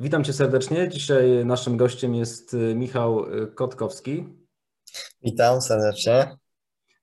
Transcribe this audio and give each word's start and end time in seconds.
Witam 0.00 0.24
Cię 0.24 0.32
serdecznie. 0.32 0.88
Dzisiaj 0.88 1.44
naszym 1.44 1.76
gościem 1.76 2.14
jest 2.14 2.54
y, 2.54 2.74
Michał 2.74 3.34
y, 3.34 3.46
Kotkowski. 3.46 4.24
Witam 5.22 5.62
serdecznie. 5.62 6.36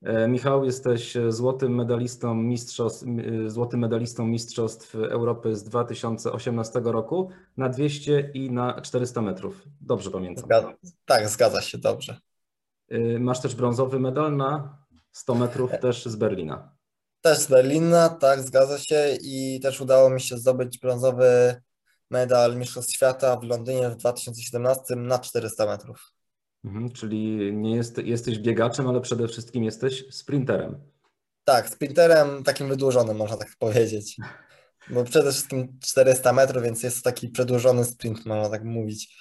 E, 0.02 0.28
Michał, 0.28 0.64
jesteś 0.64 1.16
złotym 1.28 1.74
medalistą 1.74 2.34
mistrzostw, 2.34 3.06
y, 3.46 3.50
złotym 3.50 3.80
medalistą 3.80 4.26
mistrzostw 4.26 4.94
Europy 4.94 5.56
z 5.56 5.64
2018 5.64 6.80
roku 6.84 7.30
na 7.56 7.68
200 7.68 8.30
i 8.34 8.50
na 8.50 8.80
400 8.80 9.22
metrów. 9.22 9.62
Dobrze 9.80 10.10
pamiętam. 10.10 10.44
Zgadza, 10.44 10.72
tak, 11.04 11.28
zgadza 11.28 11.60
się, 11.60 11.78
dobrze. 11.78 12.18
Masz 13.20 13.40
też 13.40 13.54
brązowy 13.54 14.00
medal 14.00 14.36
na 14.36 14.78
100 15.12 15.34
metrów 15.34 15.70
też 15.80 16.06
z 16.06 16.16
Berlina. 16.16 16.76
Też 17.20 17.38
z 17.38 17.46
Berlina, 17.46 18.08
tak, 18.08 18.42
zgadza 18.42 18.78
się 18.78 19.16
i 19.22 19.60
też 19.62 19.80
udało 19.80 20.10
mi 20.10 20.20
się 20.20 20.38
zdobyć 20.38 20.78
brązowy 20.78 21.56
medal 22.10 22.56
Mistrzostw 22.56 22.92
Świata 22.92 23.36
w 23.36 23.42
Londynie 23.42 23.90
w 23.90 23.96
2017 23.96 24.96
na 24.96 25.18
400 25.18 25.66
metrów. 25.66 26.12
Mhm, 26.64 26.92
czyli 26.92 27.52
nie 27.52 27.76
jest, 27.76 27.98
jesteś 27.98 28.38
biegaczem, 28.38 28.88
ale 28.88 29.00
przede 29.00 29.28
wszystkim 29.28 29.64
jesteś 29.64 30.04
sprinterem. 30.10 30.80
Tak, 31.44 31.68
sprinterem 31.68 32.44
takim 32.44 32.68
wydłużonym, 32.68 33.16
można 33.16 33.36
tak 33.36 33.48
powiedzieć. 33.58 34.16
Bo 34.90 35.04
przede 35.04 35.32
wszystkim 35.32 35.78
400 35.82 36.32
metrów, 36.32 36.62
więc 36.62 36.82
jest 36.82 36.96
to 36.96 37.02
taki 37.10 37.28
przedłużony 37.28 37.84
sprint, 37.84 38.26
można 38.26 38.48
tak 38.48 38.64
mówić. 38.64 39.16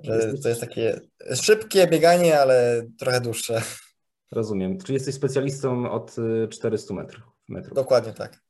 Że 0.00 0.34
to 0.42 0.48
jest 0.48 0.60
takie 0.60 1.00
szybkie 1.34 1.86
bieganie, 1.86 2.40
ale 2.40 2.86
trochę 2.98 3.20
dłuższe. 3.20 3.62
Rozumiem. 4.32 4.78
Czyli 4.78 4.94
jesteś 4.94 5.14
specjalistą 5.14 5.90
od 5.90 6.16
400 6.50 6.94
metrów. 6.94 7.24
metrów. 7.48 7.74
Dokładnie 7.74 8.12
tak. 8.12 8.40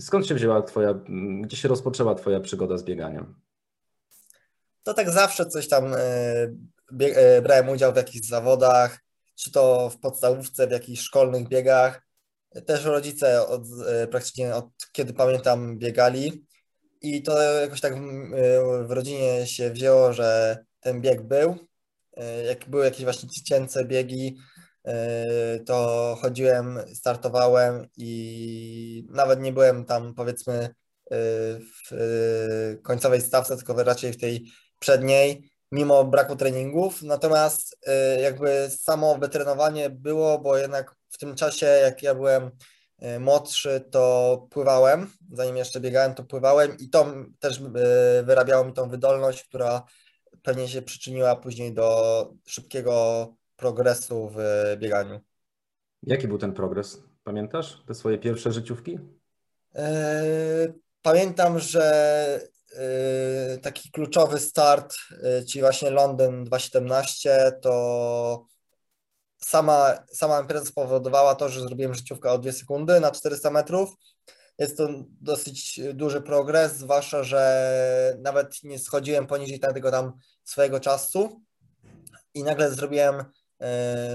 Skąd 0.00 0.26
się 0.26 0.34
wzięła 0.34 0.62
twoja, 0.62 0.94
gdzie 1.40 1.56
się 1.56 1.68
rozpoczęła 1.68 2.14
twoja 2.14 2.40
przygoda 2.40 2.78
z 2.78 2.84
bieganiem? 2.84 3.34
To 4.82 4.94
tak 4.94 5.10
zawsze 5.10 5.46
coś 5.46 5.68
tam 5.68 5.94
e, 5.94 5.98
e, 7.00 7.42
brałem 7.42 7.68
udział 7.68 7.92
w 7.92 7.96
jakichś 7.96 8.26
zawodach, 8.26 9.00
czy 9.34 9.52
to 9.52 9.90
w 9.90 9.98
podstawówce, 9.98 10.66
w 10.66 10.70
jakichś 10.70 11.02
szkolnych 11.02 11.48
biegach. 11.48 12.02
Też 12.66 12.84
rodzice 12.84 13.46
od, 13.46 13.62
e, 13.88 14.06
praktycznie 14.06 14.54
od 14.54 14.66
kiedy 14.92 15.12
pamiętam 15.12 15.78
biegali 15.78 16.44
i 17.02 17.22
to 17.22 17.42
jakoś 17.42 17.80
tak 17.80 17.94
w 18.86 18.90
rodzinie 18.90 19.46
się 19.46 19.70
wzięło, 19.70 20.12
że 20.12 20.58
ten 20.80 21.00
bieg 21.00 21.22
był. 21.22 21.56
Jak 22.48 22.68
były 22.68 22.84
jakieś 22.84 23.04
właśnie 23.04 23.28
dziecięce 23.28 23.84
biegi, 23.84 24.36
to 25.66 26.18
chodziłem, 26.20 26.78
startowałem 26.94 27.86
i 27.96 29.06
nawet 29.10 29.40
nie 29.40 29.52
byłem 29.52 29.84
tam 29.84 30.14
powiedzmy 30.14 30.54
yy, 31.10 31.16
w 31.60 31.90
yy, 31.90 32.78
końcowej 32.82 33.20
stawce, 33.20 33.56
tylko 33.56 33.82
raczej 33.82 34.12
w 34.12 34.20
tej 34.20 34.44
przedniej, 34.78 35.50
mimo 35.72 36.04
braku 36.04 36.36
treningów. 36.36 37.02
Natomiast 37.02 37.78
jakby 38.22 38.70
samo 38.70 39.18
wytrenowanie 39.18 39.90
było, 39.90 40.38
bo 40.38 40.56
jednak 40.56 40.94
w 41.10 41.18
tym 41.18 41.34
czasie, 41.34 41.66
jak 41.66 42.02
ja 42.02 42.14
byłem 42.14 42.50
młodszy, 43.20 43.84
to 43.90 44.46
pływałem. 44.50 45.10
Zanim 45.32 45.56
jeszcze 45.56 45.80
biegałem, 45.80 46.14
to 46.14 46.24
pływałem 46.24 46.78
i 46.78 46.88
to 46.88 47.06
też 47.38 47.60
wyrabiało 48.22 48.64
mi 48.64 48.72
tą 48.72 48.88
wydolność, 48.88 49.44
która 49.44 49.84
pewnie 50.42 50.68
się 50.68 50.82
przyczyniła 50.82 51.36
później 51.36 51.74
do 51.74 52.30
szybkiego 52.46 53.34
progresu 53.64 54.30
w 54.34 54.38
bieganiu. 54.78 55.20
Jaki 56.02 56.28
był 56.28 56.38
ten 56.38 56.52
progres? 56.52 57.02
Pamiętasz 57.22 57.82
te 57.86 57.94
swoje 57.94 58.18
pierwsze 58.18 58.52
życiówki? 58.52 58.98
E, 59.74 60.72
pamiętam, 61.02 61.58
że 61.58 61.84
e, 62.76 63.58
taki 63.58 63.90
kluczowy 63.90 64.38
start, 64.38 64.94
e, 65.22 65.44
czyli 65.44 65.60
właśnie 65.60 65.90
Londyn 65.90 66.44
2017, 66.44 67.52
to 67.62 68.46
sama, 69.36 70.04
sama 70.12 70.40
impreza 70.40 70.64
spowodowała 70.64 71.34
to, 71.34 71.48
że 71.48 71.60
zrobiłem 71.60 71.94
życiówkę 71.94 72.30
o 72.30 72.38
2 72.38 72.52
sekundy 72.52 73.00
na 73.00 73.10
400 73.10 73.50
metrów. 73.50 73.90
Jest 74.58 74.76
to 74.76 74.88
dosyć 75.20 75.80
duży 75.94 76.20
progres, 76.20 76.76
zwłaszcza, 76.76 77.22
że 77.22 78.16
nawet 78.22 78.62
nie 78.62 78.78
schodziłem 78.78 79.26
poniżej 79.26 79.60
tego 79.60 79.90
tam 79.90 80.12
swojego 80.44 80.80
czasu 80.80 81.42
i 82.34 82.42
nagle 82.42 82.70
zrobiłem 82.70 83.16
E, 83.16 83.43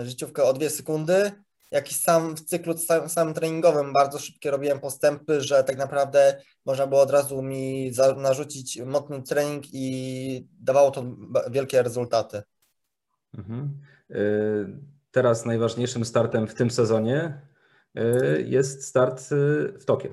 życiówkę 0.04 0.44
o 0.44 0.54
dwie 0.54 0.70
sekundy. 0.70 1.32
Jak 1.72 1.92
i 1.92 1.94
sam 1.94 2.36
w 2.36 2.42
cyklu 2.42 2.78
sam, 2.78 3.10
samym 3.10 3.34
treningowym 3.34 3.94
bardzo 3.94 4.20
szybkie 4.20 4.52
robiłem 4.52 4.80
postępy, 4.80 5.42
że 5.42 5.64
tak 5.64 5.78
naprawdę 5.78 6.42
można 6.66 6.88
było 6.88 7.02
od 7.02 7.12
razu 7.12 7.42
mi 7.42 7.94
za, 7.94 8.16
narzucić 8.16 8.82
mocny 8.86 9.24
trening 9.24 9.64
i 9.74 10.48
dawało 10.60 10.92
to 10.92 11.04
wielkie 11.52 11.84
rezultaty. 11.84 12.42
Mhm. 13.38 13.82
E, 14.10 14.16
teraz 15.12 15.46
najważniejszym 15.46 16.06
startem 16.06 16.48
w 16.48 16.56
tym 16.56 16.72
sezonie 16.72 17.42
e, 17.96 18.42
jest 18.42 18.84
start 18.84 19.24
w 19.80 19.86
Tokio. 19.86 20.10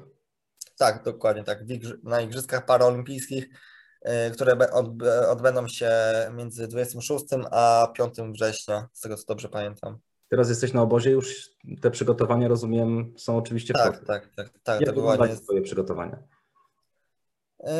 Tak, 0.78 1.02
dokładnie 1.04 1.44
tak. 1.44 1.58
Na 2.02 2.20
Igrzyskach 2.20 2.66
Paraolimpijskich 2.66 3.48
które 4.32 4.70
odbędą 5.28 5.68
się 5.68 5.90
między 6.32 6.68
26 6.68 7.24
a 7.50 7.92
5 7.94 8.14
września, 8.32 8.88
z 8.92 9.00
tego 9.00 9.16
co 9.16 9.24
dobrze 9.26 9.48
pamiętam. 9.48 9.98
Teraz 10.28 10.48
jesteś 10.48 10.72
na 10.72 10.82
obozie, 10.82 11.10
już 11.10 11.50
te 11.80 11.90
przygotowania, 11.90 12.48
rozumiem, 12.48 13.14
są 13.16 13.36
oczywiście 13.36 13.74
w 13.74 13.76
Tak, 13.76 14.04
tak, 14.04 14.28
tak. 14.36 14.50
tak 14.62 14.80
Jak 14.80 14.94
wyglądają 14.94 15.30
jest... 15.30 15.44
Twoje 15.44 15.62
przygotowania? 15.62 16.18
Yy, 17.64 17.70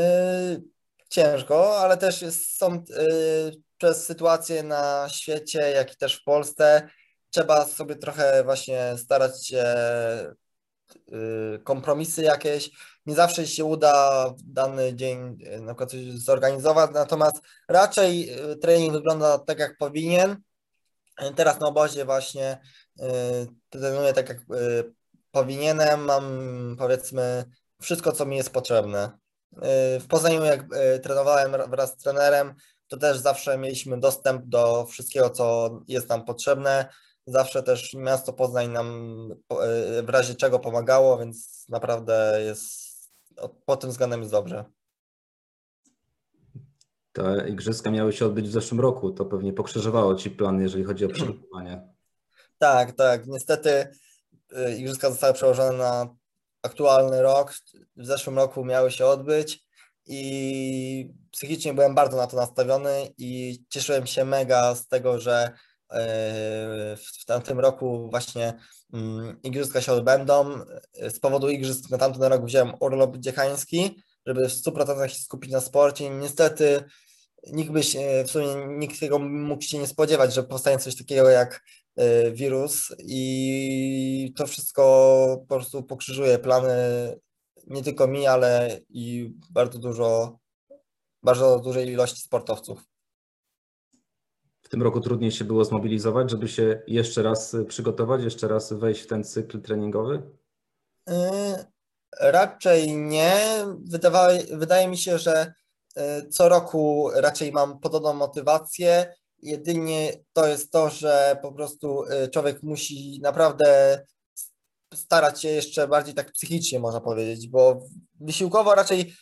ciężko, 1.08 1.78
ale 1.78 1.96
też 1.96 2.24
są 2.32 2.72
yy, 2.74 3.52
przez 3.78 4.06
sytuację 4.06 4.62
na 4.62 5.08
świecie, 5.08 5.58
jak 5.60 5.92
i 5.92 5.96
też 5.96 6.20
w 6.20 6.24
Polsce, 6.24 6.88
trzeba 7.30 7.64
sobie 7.64 7.96
trochę 7.96 8.44
właśnie 8.44 8.94
starać 8.96 9.46
się 9.46 9.64
yy, 11.08 11.60
kompromisy 11.64 12.22
jakieś, 12.22 12.70
nie 13.06 13.14
zawsze 13.14 13.46
się 13.46 13.64
uda 13.64 14.28
w 14.30 14.42
dany 14.42 14.94
dzień 14.94 15.38
e, 15.46 15.60
na 15.60 15.66
przykład 15.66 15.90
coś 15.90 16.00
zorganizować, 16.00 16.90
natomiast 16.94 17.36
raczej 17.68 18.30
e, 18.30 18.56
trening 18.56 18.92
wygląda 18.92 19.38
tak, 19.38 19.58
jak 19.58 19.76
powinien. 19.76 20.36
E, 21.18 21.34
teraz 21.34 21.60
na 21.60 21.66
obozie 21.66 22.04
właśnie 22.04 22.60
trenuję 23.70 24.12
tak, 24.12 24.28
jak 24.28 24.38
powinienem. 25.30 26.04
Mam 26.04 26.24
powiedzmy 26.78 27.44
wszystko, 27.82 28.12
co 28.12 28.26
mi 28.26 28.36
jest 28.36 28.50
potrzebne. 28.50 29.18
W 30.00 30.06
Poznaniu, 30.08 30.44
jak 30.44 30.66
trenowałem 31.02 31.70
wraz 31.70 31.90
z 31.92 31.96
trenerem, 31.96 32.54
to 32.88 32.96
też 32.96 33.18
zawsze 33.18 33.58
mieliśmy 33.58 34.00
dostęp 34.00 34.46
do 34.46 34.86
wszystkiego, 34.86 35.30
co 35.30 35.70
jest 35.88 36.08
nam 36.08 36.24
potrzebne. 36.24 36.88
Zawsze 37.26 37.62
też 37.62 37.94
miasto 37.94 38.32
Poznań 38.32 38.68
nam 38.68 39.28
w 40.02 40.08
razie 40.08 40.34
czego 40.34 40.58
pomagało, 40.58 41.18
więc 41.18 41.64
naprawdę 41.68 42.42
jest 42.44 42.85
pod 43.66 43.80
tym 43.80 43.90
względem 43.90 44.20
jest 44.20 44.32
dobrze. 44.32 44.64
Te 47.12 47.48
igrzyska 47.48 47.90
miały 47.90 48.12
się 48.12 48.26
odbyć 48.26 48.48
w 48.48 48.52
zeszłym 48.52 48.80
roku. 48.80 49.10
To 49.10 49.24
pewnie 49.24 49.52
pokrzyżowało 49.52 50.14
Ci 50.14 50.30
plan, 50.30 50.60
jeżeli 50.60 50.84
chodzi 50.84 51.04
o 51.04 51.08
przygotowanie. 51.08 51.88
Tak, 52.58 52.92
tak. 52.92 53.26
Niestety 53.26 53.90
y, 54.52 54.76
igrzyska 54.76 55.10
zostały 55.10 55.34
przełożone 55.34 55.78
na 55.78 56.14
aktualny 56.62 57.22
rok. 57.22 57.54
W 57.96 58.06
zeszłym 58.06 58.36
roku 58.36 58.64
miały 58.64 58.90
się 58.90 59.06
odbyć 59.06 59.66
i 60.06 61.14
psychicznie 61.30 61.74
byłem 61.74 61.94
bardzo 61.94 62.16
na 62.16 62.26
to 62.26 62.36
nastawiony 62.36 63.12
i 63.18 63.62
cieszyłem 63.68 64.06
się 64.06 64.24
mega 64.24 64.74
z 64.74 64.88
tego, 64.88 65.20
że 65.20 65.52
w 66.96 67.24
tamtym 67.26 67.60
roku 67.60 68.10
właśnie 68.10 68.54
Mm, 68.92 69.36
igrzyska 69.42 69.80
się 69.80 69.92
odbędą. 69.92 70.60
Z 71.08 71.20
powodu 71.20 71.50
igrzysk 71.50 71.90
na 71.90 71.98
tamten 71.98 72.22
rok 72.22 72.44
wziąłem 72.44 72.74
urlop 72.80 73.16
dziechański, 73.16 74.02
żeby 74.26 74.48
w 74.48 74.52
100% 74.52 75.08
się 75.08 75.22
skupić 75.22 75.50
na 75.50 75.60
sporcie. 75.60 76.10
Niestety 76.10 76.84
nikt 77.52 77.70
by 77.70 77.82
się, 77.82 78.24
w 78.26 78.30
sumie 78.30 78.46
nikt 78.78 79.00
tego 79.00 79.18
mógł 79.18 79.62
się 79.62 79.78
nie 79.78 79.86
spodziewać, 79.86 80.34
że 80.34 80.42
powstanie 80.42 80.78
coś 80.78 80.96
takiego 80.96 81.28
jak 81.28 81.64
e, 81.96 82.30
wirus 82.30 82.94
i 82.98 84.32
to 84.36 84.46
wszystko 84.46 85.44
po 85.48 85.54
prostu 85.54 85.82
pokrzyżuje 85.82 86.38
plany 86.38 86.74
nie 87.66 87.82
tylko 87.82 88.06
mi, 88.06 88.26
ale 88.26 88.80
i 88.88 89.34
bardzo 89.50 89.78
dużo, 89.78 90.38
bardzo 91.22 91.60
dużej 91.60 91.88
ilości 91.88 92.20
sportowców 92.20 92.95
w 94.66 94.68
tym 94.68 94.82
roku 94.82 95.00
trudniej 95.00 95.32
się 95.32 95.44
było 95.44 95.64
zmobilizować, 95.64 96.30
żeby 96.30 96.48
się 96.48 96.82
jeszcze 96.86 97.22
raz 97.22 97.56
przygotować, 97.68 98.22
jeszcze 98.22 98.48
raz 98.48 98.72
wejść 98.72 99.00
w 99.02 99.06
ten 99.06 99.24
cykl 99.24 99.60
treningowy? 99.60 100.22
Yy, 101.08 101.14
raczej 102.20 102.96
nie. 102.96 103.40
Wydawało, 103.84 104.32
wydaje 104.52 104.88
mi 104.88 104.98
się, 104.98 105.18
że 105.18 105.52
yy, 105.96 106.28
co 106.28 106.48
roku 106.48 107.10
raczej 107.14 107.52
mam 107.52 107.80
podobną 107.80 108.14
motywację. 108.14 109.14
Jedynie 109.42 110.12
to 110.32 110.46
jest 110.46 110.70
to, 110.70 110.90
że 110.90 111.38
po 111.42 111.52
prostu 111.52 112.04
człowiek 112.32 112.62
musi 112.62 113.20
naprawdę 113.22 114.00
starać 114.94 115.42
się 115.42 115.48
jeszcze 115.48 115.88
bardziej 115.88 116.14
tak 116.14 116.32
psychicznie, 116.32 116.80
można 116.80 117.00
powiedzieć, 117.00 117.48
bo 117.48 117.86
wysiłkowo 118.20 118.74
raczej 118.74 119.14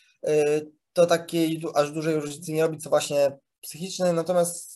to 0.93 1.07
takiej 1.07 1.65
aż 1.75 1.91
dużej 1.91 2.21
różnicy 2.21 2.53
nie 2.53 2.63
robi, 2.63 2.79
co 2.79 2.91
właśnie 2.91 3.39
psychicznej, 3.61 4.13
natomiast 4.13 4.74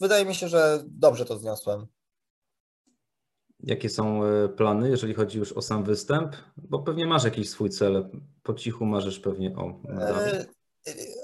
wydaje 0.00 0.24
mi 0.24 0.34
się, 0.34 0.48
że 0.48 0.82
dobrze 0.86 1.24
to 1.24 1.38
zniosłem. 1.38 1.86
Jakie 3.60 3.88
są 3.90 4.24
e, 4.24 4.48
plany, 4.48 4.90
jeżeli 4.90 5.14
chodzi 5.14 5.38
już 5.38 5.52
o 5.52 5.62
sam 5.62 5.84
występ? 5.84 6.36
Bo 6.56 6.78
pewnie 6.78 7.06
masz 7.06 7.24
jakiś 7.24 7.50
swój 7.50 7.70
cel. 7.70 8.10
Po 8.42 8.54
cichu 8.54 8.84
marzysz 8.84 9.20
pewnie 9.20 9.56
o 9.56 9.80
medalu. 9.84 10.18
E, 10.18 10.46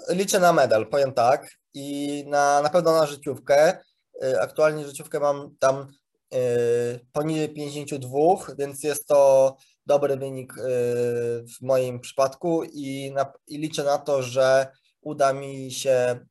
Liczę 0.08 0.40
na 0.40 0.52
medal, 0.52 0.86
powiem 0.86 1.12
tak, 1.12 1.50
i 1.74 2.24
na, 2.28 2.62
na 2.62 2.68
pewno 2.68 2.92
na 2.92 3.06
życiówkę. 3.06 3.78
E, 4.22 4.40
Aktualnie 4.40 4.84
życiówkę 4.86 5.20
mam 5.20 5.56
tam 5.58 5.86
poniżej 7.12 7.54
52, 7.54 8.18
więc 8.58 8.82
jest 8.82 9.06
to 9.06 9.56
dobry 9.86 10.16
wynik 10.16 10.54
w 11.58 11.62
moim 11.62 12.00
przypadku 12.00 12.64
i, 12.64 13.12
na, 13.14 13.32
i 13.46 13.58
liczę 13.58 13.84
na 13.84 13.98
to, 13.98 14.22
że 14.22 14.66
uda 15.00 15.32
mi 15.32 15.72
się 15.72 16.26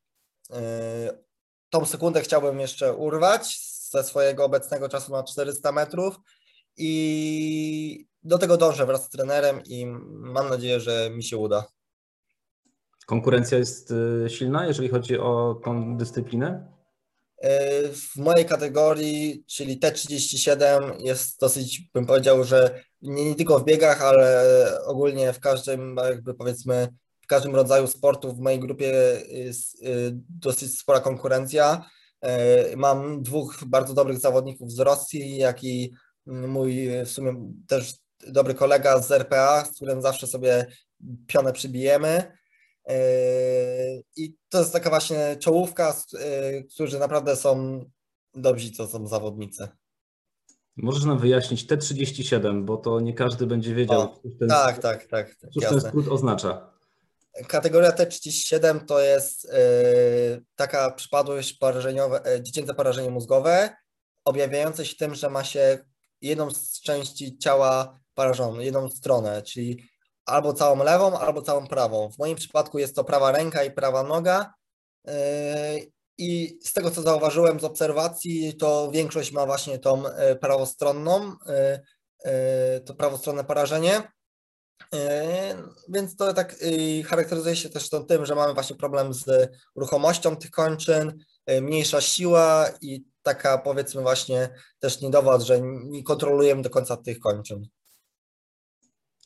tą 1.72 1.86
sekundę 1.86 2.22
chciałbym 2.22 2.60
jeszcze 2.60 2.94
urwać 2.94 3.60
ze 3.92 4.04
swojego 4.04 4.46
obecnego 4.46 4.90
czasu 4.90 5.12
na 5.12 5.24
400 5.24 5.72
metrów 5.72 6.16
i 6.78 8.08
do 8.24 8.38
tego 8.38 8.58
dążę 8.58 8.86
wraz 8.86 9.06
z 9.06 9.10
trenerem 9.10 9.62
i 9.66 9.86
mam 10.10 10.50
nadzieję, 10.50 10.80
że 10.80 11.10
mi 11.10 11.24
się 11.24 11.38
uda. 11.38 11.66
Konkurencja 13.06 13.58
jest 13.58 13.94
e, 14.26 14.30
silna, 14.30 14.68
jeżeli 14.68 14.90
chodzi 14.90 15.18
o 15.20 15.62
tą 15.64 15.98
dyscyplinę? 15.98 16.72
E, 17.38 17.88
W 17.90 18.16
mojej 18.16 18.46
kategorii, 18.46 19.44
czyli 19.48 19.80
T37, 19.80 20.96
jest 21.00 21.40
dosyć, 21.40 21.82
bym 21.94 22.06
powiedział, 22.06 22.44
że 22.44 22.84
nie, 23.02 23.26
nie 23.26 23.36
tylko 23.36 23.60
w 23.60 23.66
biegach, 23.66 24.02
ale 24.02 24.46
ogólnie 24.86 25.34
w 25.34 25.40
każdym, 25.40 25.96
jakby 26.04 26.34
powiedzmy, 26.34 26.88
każdym 27.32 27.56
rodzaju 27.56 27.88
sportu 27.88 28.34
w 28.34 28.40
mojej 28.40 28.60
grupie 28.60 28.92
jest 29.30 29.84
e, 29.84 29.88
dosyć 30.30 30.80
spora 30.80 31.00
konkurencja. 31.00 31.86
E, 32.22 32.76
Mam 32.78 33.24
dwóch 33.24 33.64
bardzo 33.68 33.94
dobrych 33.94 34.20
zawodników 34.20 34.72
z 34.72 34.80
Rosji, 34.80 35.38
jak 35.38 35.64
i 35.64 35.94
mój 36.26 36.90
w 37.06 37.10
sumie 37.10 37.52
też 37.68 37.94
dobry 38.28 38.54
kolega 38.54 39.00
z 39.02 39.12
RPA, 39.12 39.66
z 39.66 39.76
którym 39.76 40.02
zawsze 40.02 40.28
sobie 40.28 40.66
pionę 41.28 41.54
przybijemy. 41.54 42.38
I 44.16 44.34
to 44.50 44.60
jest 44.60 44.74
taka 44.74 44.90
właśnie 44.90 45.36
czołówka, 45.40 45.96
którzy 46.74 47.00
naprawdę 47.00 47.36
są 47.36 47.86
dobrzy, 48.34 48.72
to 48.72 48.88
są 48.88 49.08
zawodnicy. 49.08 49.68
Możesz 50.78 51.04
nam 51.06 51.20
wyjaśnić 51.20 51.66
T37, 51.66 52.66
bo 52.66 52.78
to 52.78 53.00
nie 53.00 53.14
każdy 53.14 53.48
będzie 53.48 53.76
wiedział, 53.76 54.02
O, 54.02 54.20
cóż 54.24 54.32
ten, 54.40 54.50
Tak, 54.50 54.80
tak, 54.80 55.06
tak, 55.08 55.36
tak, 55.36 55.52
cóż 55.54 55.64
ten 55.64 55.74
jasne. 55.74 55.90
skrót 55.90 56.08
oznacza. 56.08 56.72
Kategoria 57.48 57.92
T37 57.92 58.86
to 58.86 59.00
jest 59.00 59.44
yy, 59.44 60.44
taka 60.56 60.92
przypadłość 60.92 61.54
porażeniowe, 61.54 62.26
e, 62.26 62.44
dziecięce 62.44 62.74
porażenie 62.74 63.10
mózgowe, 63.10 63.76
objawiające 64.26 64.86
się 64.86 64.96
tym, 64.96 65.16
że 65.16 65.30
ma 65.30 65.44
się 65.44 65.78
jedną 66.22 66.52
z 66.52 66.82
części 66.82 67.38
ciała 67.38 68.00
parażoną, 68.14 68.60
jedną 68.60 68.90
stronę, 68.90 69.42
czyli 69.42 69.84
albo 70.26 70.54
całą 70.54 70.84
lewą, 70.84 71.20
albo 71.20 71.42
całą 71.42 71.68
prawą. 71.68 72.12
W 72.12 72.18
moim 72.18 72.36
przypadku 72.36 72.80
jest 72.80 72.96
to 72.96 73.04
prawa 73.04 73.32
ręka 73.32 73.64
i 73.64 73.72
prawa 73.72 74.04
noga. 74.04 74.54
Yy, 75.06 75.14
I 76.18 76.60
z 76.64 76.74
tego, 76.74 76.92
co 76.92 77.02
zauważyłem 77.02 77.60
z 77.60 77.64
obserwacji, 77.64 78.58
to 78.58 78.92
większość 78.92 79.32
ma 79.32 79.46
właśnie 79.46 79.80
tą 79.80 80.04
prawostronną, 80.42 81.36
to 82.86 82.96
prawostronne 82.96 83.44
porażenie. 83.44 84.04
E, 84.94 85.64
Więc 85.90 86.16
to 86.16 86.34
tak 86.34 86.56
y, 86.64 87.04
charakteryzuje 87.04 87.56
się 87.56 87.70
też 87.70 87.90
tym, 88.08 88.26
że 88.26 88.36
mamy 88.36 88.54
właśnie 88.54 88.76
problem 88.76 89.14
z 89.14 89.50
ruchomością 89.76 90.36
tych 90.36 90.52
kończyn, 90.52 91.24
y, 91.52 91.62
mniejsza 91.62 92.02
siła 92.02 92.70
i 92.82 93.04
taka 93.24 93.58
powiedzmy 93.58 94.02
właśnie 94.02 94.50
też 94.80 95.02
niedowład, 95.02 95.42
że 95.42 95.62
nie 95.62 96.04
kontrolujemy 96.04 96.62
do 96.62 96.70
końca 96.70 96.98
tych 96.98 97.20
kończyn. 97.20 97.68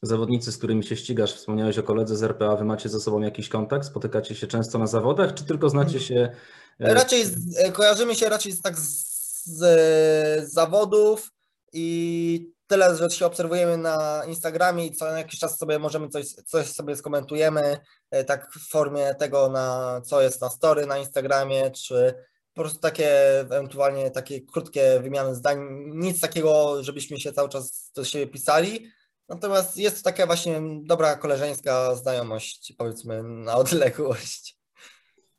Zawodnicy, 0.01 0.51
z 0.51 0.57
którymi 0.57 0.83
się 0.83 0.95
ścigasz, 0.95 1.33
wspomniałeś 1.33 1.77
o 1.77 1.83
koledze 1.83 2.17
z 2.17 2.23
RPA, 2.23 2.55
wy 2.55 2.65
macie 2.65 2.89
ze 2.89 2.99
sobą 2.99 3.21
jakiś 3.21 3.49
kontakt? 3.49 3.87
Spotykacie 3.87 4.35
się 4.35 4.47
często 4.47 4.77
na 4.77 4.87
zawodach, 4.87 5.33
czy 5.33 5.45
tylko 5.45 5.69
znacie 5.69 5.99
się? 5.99 6.35
e, 6.79 6.93
Raczej 6.93 7.25
z, 7.25 7.57
e, 7.57 7.71
kojarzymy 7.71 8.15
się 8.15 8.29
raczej 8.29 8.51
z, 8.51 8.61
tak 8.61 8.79
z, 8.79 9.05
z 9.45 10.53
zawodów 10.53 11.31
i 11.73 12.54
tyle, 12.67 12.95
że 12.95 13.09
się 13.09 13.25
obserwujemy 13.25 13.77
na 13.77 14.23
Instagramie 14.27 14.85
i 14.85 14.91
co 14.91 15.07
jakiś 15.07 15.39
czas 15.39 15.57
sobie 15.57 15.79
możemy 15.79 16.09
coś, 16.09 16.25
coś 16.27 16.67
sobie 16.67 16.95
skomentujemy, 16.95 17.79
e, 18.11 18.23
tak 18.23 18.51
w 18.51 18.69
formie 18.69 19.15
tego, 19.15 19.49
na 19.49 20.01
co 20.05 20.21
jest 20.21 20.41
na 20.41 20.49
story 20.49 20.85
na 20.85 20.97
Instagramie, 20.97 21.71
czy 21.71 22.13
po 22.53 22.61
prostu 22.61 22.79
takie 22.79 23.39
ewentualnie 23.39 24.11
takie 24.11 24.41
krótkie 24.41 24.99
wymiany 24.99 25.35
zdań, 25.35 25.59
nic 25.85 26.21
takiego, 26.21 26.83
żebyśmy 26.83 27.19
się 27.19 27.33
cały 27.33 27.49
czas 27.49 27.91
do 27.95 28.05
siebie 28.05 28.27
pisali. 28.27 28.89
Natomiast 29.29 29.77
jest 29.77 29.97
to 29.97 30.03
taka 30.03 30.25
właśnie 30.25 30.61
dobra 30.83 31.15
koleżeńska 31.15 31.95
znajomość, 31.95 32.73
powiedzmy, 32.77 33.23
na 33.23 33.55
odległość. 33.55 34.64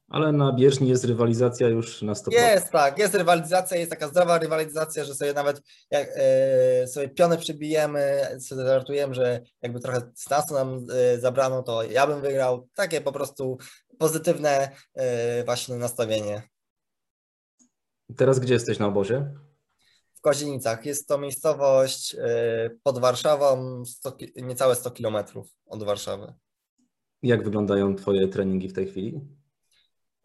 Ale 0.09 0.33
na 0.33 0.53
bieżni 0.53 0.89
jest 0.89 1.05
rywalizacja 1.05 1.69
już 1.69 2.03
na 2.03 2.13
100%. 2.13 2.33
Jest, 2.33 2.71
tak, 2.71 2.99
jest 2.99 3.15
rywalizacja, 3.15 3.77
jest 3.77 3.91
taka 3.91 4.09
zdrowa 4.09 4.39
rywalizacja, 4.39 5.05
że 5.05 5.15
sobie 5.15 5.33
nawet 5.33 5.63
jak 5.91 6.09
e, 6.17 6.87
sobie 6.89 7.09
piony 7.09 7.39
przybijemy, 7.39 8.29
sobie 8.41 8.63
żartujemy, 8.67 9.15
że 9.15 9.41
jakby 9.63 9.81
trochę 9.81 10.13
stansu 10.15 10.55
nam 10.55 10.87
e, 10.93 11.21
zabrano, 11.21 11.63
to 11.63 11.83
ja 11.83 12.07
bym 12.07 12.21
wygrał. 12.21 12.69
Takie 12.75 13.01
po 13.01 13.13
prostu 13.13 13.59
pozytywne 13.99 14.71
e, 14.95 15.45
właśnie 15.45 15.77
nastawienie. 15.77 16.43
Teraz 18.17 18.39
gdzie 18.39 18.55
jesteś 18.55 18.79
na 18.79 18.87
obozie? 18.87 19.35
W 20.15 20.21
Kozienicach 20.21 20.87
jest 20.87 21.09
to 21.09 21.19
miejscowość 21.19 22.15
e, 22.19 22.71
pod 22.83 22.99
Warszawą, 22.99 23.85
100, 23.85 24.13
ki- 24.13 24.33
niecałe 24.37 24.75
100 24.75 24.91
kilometrów 24.91 25.47
od 25.67 25.83
Warszawy. 25.85 26.35
Jak 27.23 27.45
wyglądają 27.45 27.97
twoje 27.97 28.29
treningi 28.29 28.69
w 28.69 28.73
tej 28.73 28.87
chwili? 28.87 29.21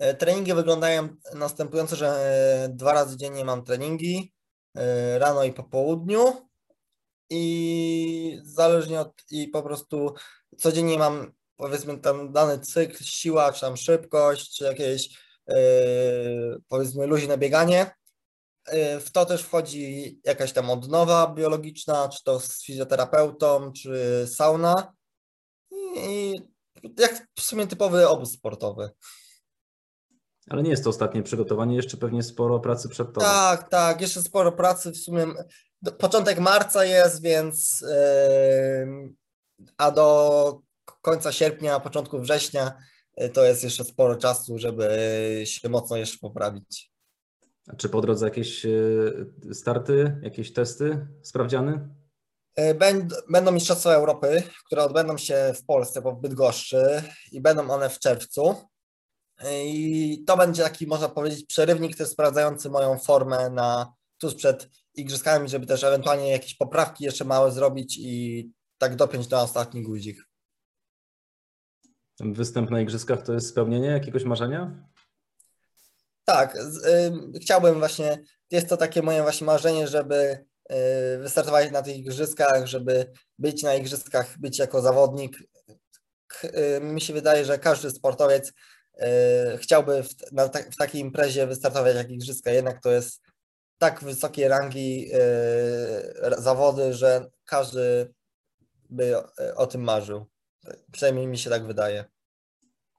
E, 0.01 0.13
Treningi 0.13 0.53
wyglądają 0.53 1.09
następująco, 1.33 1.95
że 1.95 2.07
e, 2.09 2.69
dwa 2.69 2.93
razy 2.93 3.17
dziennie 3.17 3.45
mam 3.45 3.63
treningi, 3.63 4.33
e, 4.75 5.19
rano 5.19 5.43
i 5.43 5.53
po 5.53 5.63
południu 5.63 6.49
i 7.29 8.39
zależnie 8.43 9.01
od, 9.01 9.23
i 9.31 9.47
po 9.47 9.63
prostu 9.63 10.13
codziennie 10.57 10.97
mam 10.97 11.33
powiedzmy 11.55 11.97
tam 11.97 12.31
dany 12.31 12.59
cykl, 12.59 13.03
siła, 13.03 13.53
czy 13.53 13.61
tam 13.61 13.77
szybkość, 13.77 14.57
czy 14.57 14.63
jakieś 14.63 15.31
powiedzmy 16.67 17.07
luźne 17.07 17.37
bieganie. 17.37 17.91
W 18.99 19.07
to 19.13 19.25
też 19.25 19.41
wchodzi 19.43 20.19
jakaś 20.23 20.53
tam 20.53 20.69
odnowa 20.69 21.33
biologiczna, 21.35 22.09
czy 22.09 22.23
to 22.23 22.39
z 22.39 22.63
fizjoterapeutą, 22.65 23.71
czy 23.71 24.25
sauna 24.27 24.93
i 25.95 26.41
jak 26.99 27.27
w 27.35 27.41
sumie 27.41 27.67
typowy 27.67 28.09
obóz 28.09 28.31
sportowy. 28.31 28.89
Ale 30.51 30.63
nie 30.63 30.69
jest 30.69 30.83
to 30.83 30.89
ostatnie 30.89 31.23
przygotowanie, 31.23 31.75
jeszcze 31.75 31.97
pewnie 31.97 32.23
sporo 32.23 32.59
pracy 32.59 32.89
przed 32.89 33.07
tobą. 33.07 33.19
Tak, 33.25 33.69
tak, 33.69 34.01
jeszcze 34.01 34.21
sporo 34.21 34.51
pracy 34.51 34.91
w 34.91 34.97
sumie. 34.97 35.27
do- 35.81 35.91
Początek 35.91 36.39
marca 36.39 36.85
jest, 36.85 37.21
więc 37.21 37.85
em, 38.81 39.15
a 39.77 39.91
do 39.91 40.59
końca 41.01 41.31
sierpnia, 41.31 41.79
początku 41.79 42.19
września 42.19 42.73
y, 43.23 43.29
to 43.29 43.45
jest 43.45 43.63
jeszcze 43.63 43.83
sporo 43.83 44.15
czasu, 44.15 44.57
żeby 44.57 44.89
się 45.45 45.69
mocno 45.69 45.97
jeszcze 45.97 46.17
poprawić. 46.17 46.91
A 47.67 47.75
czy 47.75 47.89
po 47.89 48.01
drodze 48.01 48.25
jakieś 48.25 48.65
e, 48.65 48.69
starty, 49.53 50.19
jakieś 50.23 50.53
testy, 50.53 51.07
sprawdziany? 51.23 51.89
Będ, 52.75 53.13
będą 53.29 53.51
Mistrzostwa 53.51 53.93
Europy, 53.93 54.43
które 54.65 54.83
odbędą 54.83 55.17
się 55.17 55.53
w 55.55 55.65
Polsce, 55.65 56.01
bo 56.01 56.11
w 56.11 56.21
Bydgoszczy 56.21 57.03
i 57.31 57.41
będą 57.41 57.69
one 57.69 57.89
w 57.89 57.99
czerwcu. 57.99 58.55
I 59.49 60.23
to 60.27 60.37
będzie 60.37 60.63
taki, 60.63 60.87
można 60.87 61.09
powiedzieć, 61.09 61.45
przerywnik 61.45 61.97
też 61.97 62.09
sprawdzający 62.09 62.69
moją 62.69 62.97
formę 62.97 63.49
na 63.49 63.93
tuż 64.17 64.35
przed 64.35 64.69
igrzyskami, 64.95 65.49
żeby 65.49 65.65
też 65.65 65.83
ewentualnie 65.83 66.31
jakieś 66.31 66.55
poprawki 66.55 67.03
jeszcze 67.03 67.25
małe 67.25 67.51
zrobić 67.51 67.97
i 67.99 68.49
tak 68.77 68.95
dopiąć 68.95 69.27
do 69.27 69.41
ostatni 69.41 69.83
guzik. 69.83 70.17
Ten 72.17 72.33
Występ 72.33 72.71
na 72.71 72.81
igrzyskach 72.81 73.21
to 73.23 73.33
jest 73.33 73.47
spełnienie 73.49 73.87
jakiegoś 73.87 74.23
marzenia? 74.23 74.87
Tak, 76.25 76.55
y, 76.55 77.39
chciałbym 77.41 77.79
właśnie, 77.79 78.23
jest 78.51 78.69
to 78.69 78.77
takie 78.77 79.01
moje 79.01 79.21
właśnie 79.21 79.47
marzenie, 79.47 79.87
żeby 79.87 80.45
y, 80.71 81.19
wystartować 81.19 81.71
na 81.71 81.81
tych 81.81 81.97
igrzyskach, 81.97 82.65
żeby 82.65 83.11
być 83.39 83.63
na 83.63 83.75
igrzyskach, 83.75 84.39
być 84.39 84.59
jako 84.59 84.81
zawodnik. 84.81 85.37
K- 86.27 86.47
y, 86.47 86.81
Mi 86.81 87.01
się 87.01 87.13
wydaje, 87.13 87.45
że 87.45 87.59
każdy 87.59 87.91
sportowiec 87.91 88.53
chciałby 89.57 90.03
w, 90.03 90.31
na, 90.31 90.47
w 90.47 90.75
takiej 90.77 91.01
imprezie 91.01 91.47
wystartować 91.47 91.95
jak 91.95 92.09
igrzyska, 92.09 92.51
jednak 92.51 92.81
to 92.81 92.91
jest 92.91 93.21
tak 93.77 94.03
wysokiej 94.03 94.47
rangi 94.47 95.11
ra- 96.15 96.41
zawody, 96.41 96.93
że 96.93 97.29
każdy 97.45 98.13
by 98.89 99.17
o, 99.17 99.23
o 99.55 99.67
tym 99.67 99.81
marzył. 99.81 100.25
Przynajmniej 100.91 101.27
mi 101.27 101.37
się 101.37 101.49
tak 101.49 101.65
wydaje. 101.65 102.05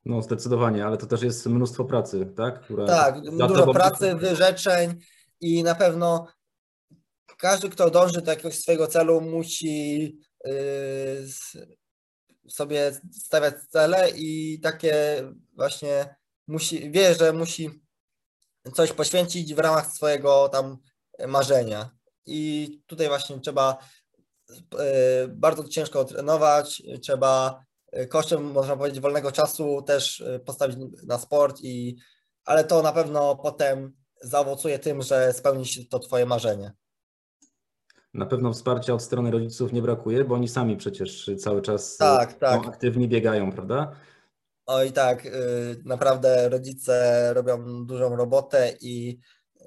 No 0.04 0.23
zdecydowanie, 0.23 0.87
ale 0.87 0.97
to 0.97 1.06
też 1.06 1.23
jest 1.23 1.47
mnóstwo 1.47 1.85
pracy, 1.85 2.32
tak? 2.37 2.61
Która 2.61 2.87
Tak, 2.87 3.21
dużo 3.21 3.73
pracy, 3.73 4.14
wyrzeczeń 4.14 5.00
i 5.40 5.62
na 5.62 5.75
pewno 5.75 6.26
każdy, 7.38 7.71
kto 7.71 7.90
dąży 7.90 8.23
do 8.23 8.30
jakiegoś 8.30 8.59
swojego 8.59 8.87
celu, 8.87 9.21
musi 9.21 10.18
sobie 12.49 12.93
stawiać 13.13 13.55
cele 13.69 14.11
i 14.11 14.61
takie 14.61 15.23
właśnie 15.57 16.17
musi, 16.47 16.91
wie, 16.91 17.15
że 17.15 17.33
musi 17.33 17.83
coś 18.75 18.93
poświęcić 18.93 19.55
w 19.55 19.59
ramach 19.59 19.93
swojego 19.93 20.49
tam 20.49 20.79
marzenia. 21.29 21.91
I 22.27 22.69
tutaj 22.87 23.09
właśnie 23.09 23.41
trzeba 23.41 23.79
yy, 24.51 25.29
bardzo 25.29 25.69
ciężko 25.69 26.05
trenować, 26.05 26.83
trzeba 27.03 27.65
yy, 27.93 28.07
kosztem, 28.07 28.43
można 28.43 28.77
powiedzieć, 28.77 29.01
wolnego 29.01 29.33
czasu 29.33 29.83
też 29.83 30.21
yy, 30.21 30.41
postawić 30.41 30.77
na 31.07 31.19
sport 31.19 31.61
i 31.63 31.97
ale 32.45 32.65
to 32.65 32.83
na 32.83 32.93
pewno 32.93 33.37
potem 33.37 33.97
zaowocuje 34.23 34.79
tym, 34.79 35.03
że 35.03 35.33
spełni 35.33 35.67
się 35.67 35.85
to 35.85 35.99
twoje 35.99 36.27
marzenie. 36.27 36.73
Na 38.14 38.26
pewno 38.26 38.52
wsparcia 38.52 38.95
od 38.95 39.02
strony 39.02 39.31
rodziców 39.31 39.73
nie 39.73 39.83
brakuje, 39.83 40.25
bo 40.25 40.35
oni 40.35 40.49
sami 40.49 40.76
przecież 40.76 41.31
cały 41.38 41.62
czas 41.62 41.97
Tak, 41.97 42.33
są 42.33 42.38
tak. 42.38 42.66
aktywni, 42.66 43.09
biegają, 43.09 43.52
prawda? 43.52 43.92
Oj 44.66 44.92
tak, 44.92 45.26
y, 45.26 45.31
naprawdę 45.85 46.49
rodzice 46.49 47.35
robią 47.35 47.87
dużą 47.87 48.16
robotę 48.16 48.75
i 48.81 49.19
y, 49.61 49.64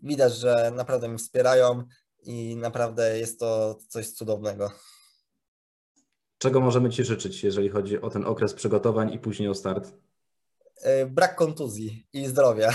widać, 0.00 0.36
że 0.36 0.72
naprawdę 0.74 1.08
mnie 1.08 1.18
wspierają 1.18 1.84
i 2.22 2.56
naprawdę 2.56 3.18
jest 3.18 3.40
to 3.40 3.78
coś 3.88 4.10
cudownego. 4.10 4.70
Czego 6.38 6.60
możemy 6.60 6.90
Ci 6.90 7.04
życzyć, 7.04 7.44
jeżeli 7.44 7.68
chodzi 7.68 8.00
o 8.00 8.10
ten 8.10 8.24
okres 8.24 8.54
przygotowań 8.54 9.12
i 9.12 9.18
później 9.18 9.48
o 9.48 9.54
start? 9.54 9.92
Brak 11.06 11.36
kontuzji 11.36 12.06
i 12.12 12.26
zdrowia. 12.26 12.74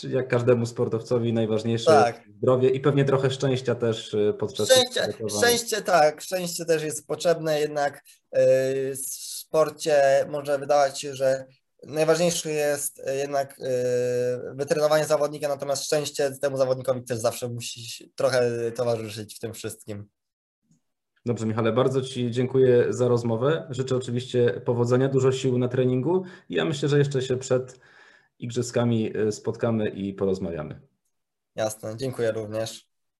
Czyli 0.00 0.14
jak 0.14 0.28
każdemu 0.28 0.66
sportowcowi 0.66 1.32
najważniejsze 1.32 1.86
Tak. 1.86 2.22
zdrowie 2.36 2.70
i 2.70 2.80
pewnie 2.80 3.04
trochę 3.04 3.30
szczęścia 3.30 3.74
też 3.74 4.14
y, 4.14 4.34
podczas 4.38 4.70
Szczęście, 4.70 5.12
szczęście 5.38 5.82
tak, 5.82 6.20
szczęście 6.20 6.64
też 6.64 6.82
jest 6.82 7.06
potrzebne, 7.06 7.60
jednak 7.60 7.96
y, 7.96 8.94
w 8.94 9.06
sporcie 9.06 10.26
może 10.30 10.58
wydawać 10.58 11.00
się, 11.00 11.14
że 11.14 11.44
najważniejsze 11.86 12.50
jest 12.50 12.98
y, 12.98 13.16
jednak 13.16 13.56
wytrenowanie 14.54 15.04
zawodnika, 15.04 15.48
natomiast 15.48 15.84
szczęście 15.84 16.30
temu 16.30 16.56
zawodnikowi 16.56 17.04
też 17.04 17.18
zawsze 17.18 17.48
musi 17.48 18.12
trochę 18.16 18.72
towarzyszyć 18.72 19.36
w 19.36 19.38
tym 19.38 19.54
wszystkim. 19.54 20.08
Dobrze, 21.26 21.46
Michale, 21.46 21.72
bardzo 21.72 22.02
Ci 22.02 22.30
dziękuję 22.30 22.86
za 22.88 23.08
rozmowę. 23.08 23.66
Życzę 23.70 23.96
oczywiście 23.96 24.60
powodzenia, 24.64 25.08
dużo 25.08 25.32
sił 25.32 25.58
na 25.58 25.68
treningu 25.68 26.22
i 26.48 26.54
ja 26.54 26.64
myślę, 26.64 26.88
że 26.88 26.98
jeszcze 26.98 27.22
się 27.22 27.36
przed 27.36 27.80
igrzyskami 28.42 29.16
y, 29.16 29.32
spotkamy 29.32 29.88
i 29.88 30.14
porozmawiamy. 30.14 30.80
Jasne, 31.54 31.96
dziękuję 31.96 32.32
również. 32.32 32.89